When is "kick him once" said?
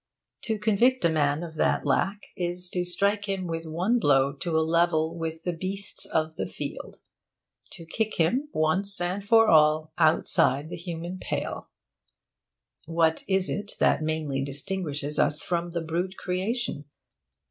7.85-8.99